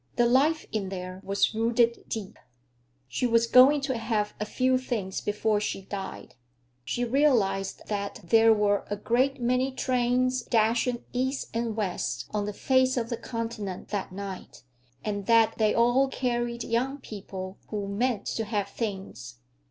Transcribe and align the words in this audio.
The 0.15 0.25
life 0.25 0.65
in 0.71 0.89
there 0.89 1.21
was 1.23 1.53
rooted 1.53 2.05
deep. 2.09 2.39
She 3.07 3.27
was 3.27 3.45
going 3.45 3.81
to 3.81 3.95
have 3.99 4.33
a 4.39 4.45
few 4.45 4.79
things 4.79 5.21
before 5.21 5.59
she 5.59 5.83
died. 5.83 6.33
She 6.83 7.05
realized 7.05 7.83
that 7.85 8.19
there 8.23 8.51
were 8.51 8.83
a 8.89 8.95
great 8.95 9.39
many 9.39 9.71
trains 9.71 10.41
dashing 10.41 11.03
east 11.13 11.49
and 11.53 11.75
west 11.75 12.25
on 12.33 12.45
the 12.45 12.51
face 12.51 12.97
of 12.97 13.09
the 13.09 13.15
continent 13.17 13.89
that 13.89 14.11
night, 14.11 14.63
and 15.05 15.27
that 15.27 15.59
they 15.59 15.71
all 15.75 16.07
carried 16.07 16.63
young 16.63 16.97
people 16.97 17.59
who 17.67 17.87
meant 17.87 18.25
to 18.25 18.45
have 18.45 18.69
things. 18.69 19.35